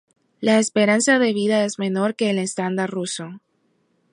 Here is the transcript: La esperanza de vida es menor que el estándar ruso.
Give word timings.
La 0.39 0.57
esperanza 0.57 1.19
de 1.19 1.31
vida 1.31 1.63
es 1.63 1.77
menor 1.77 2.15
que 2.15 2.31
el 2.31 2.39
estándar 2.39 2.89
ruso. 2.89 3.39